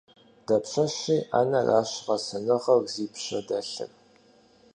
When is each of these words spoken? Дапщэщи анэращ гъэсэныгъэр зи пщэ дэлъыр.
Дапщэщи 0.45 1.17
анэращ 1.39 1.91
гъэсэныгъэр 2.05 2.81
зи 2.91 3.05
пщэ 3.13 3.39
дэлъыр. 3.47 3.91